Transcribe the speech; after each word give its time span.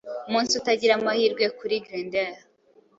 umunsi 0.27 0.53
utagira 0.59 0.93
amahirwe 0.95 1.43
kuri 1.57 1.75
Grendel 1.85 2.33